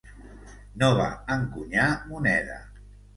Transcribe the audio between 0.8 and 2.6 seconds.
No va encunyar moneda.